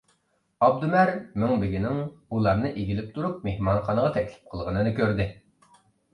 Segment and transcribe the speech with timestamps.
[0.67, 1.11] ئابدۇمەر
[1.43, 5.31] مىڭبېگىنىڭ ئۇلارنى ئېگىلىپ تۇرۇپ مېھمانخانىغا تەكلىپ قىلغىنىنى كۆردى.